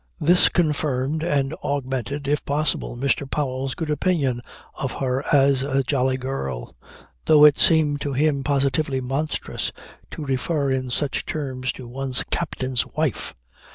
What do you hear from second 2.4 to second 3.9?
possible Mr. Powell's